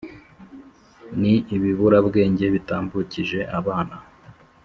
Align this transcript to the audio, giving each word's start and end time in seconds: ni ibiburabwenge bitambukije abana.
ni 1.19 1.33
ibiburabwenge 1.55 2.45
bitambukije 2.53 3.39
abana. 3.57 3.95